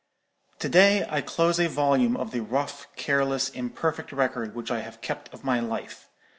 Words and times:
"To 0.57 0.67
day 0.67 1.05
I 1.07 1.21
close 1.21 1.59
a 1.59 1.69
volume 1.69 2.17
of 2.17 2.31
the 2.31 2.39
rough, 2.41 2.87
careless, 2.95 3.49
imperfect 3.49 4.11
record 4.11 4.55
which 4.55 4.71
I 4.71 4.79
have 4.79 4.99
kept 4.99 5.31
of 5.31 5.43
my 5.43 5.59
life. 5.59 6.09